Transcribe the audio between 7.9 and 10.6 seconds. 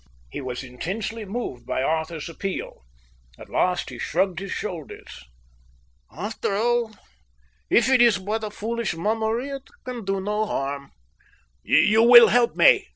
is but a foolish mummery it can do no